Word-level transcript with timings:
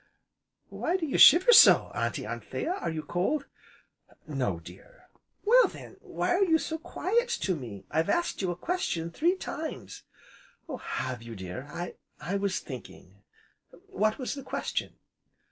"Why 0.69 0.97
do 0.97 1.05
you 1.05 1.19
shiver 1.19 1.51
so, 1.53 1.91
Auntie 1.93 2.25
Anthea, 2.25 2.73
are 2.73 2.89
you 2.89 3.03
cold?" 3.03 3.45
"No, 4.27 4.59
dear." 4.59 5.09
"Well, 5.43 5.67
then, 5.67 5.97
why 6.01 6.31
are 6.33 6.43
you 6.43 6.57
so 6.57 6.79
quiet 6.79 7.29
to 7.41 7.55
me, 7.55 7.85
I've 7.91 8.09
asked 8.09 8.41
you 8.41 8.49
a 8.49 8.55
question 8.55 9.11
three 9.11 9.35
times." 9.35 10.01
"Have 10.67 11.21
you 11.21 11.35
dear? 11.35 11.67
I 11.71 11.97
I 12.19 12.37
was 12.37 12.57
thinking; 12.57 13.21
what 13.85 14.17
was 14.17 14.33
the 14.33 14.41
question?" 14.41 14.95